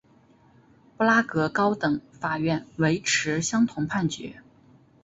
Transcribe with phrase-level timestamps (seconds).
[0.97, 4.41] 布拉格高等法院维持相同判决。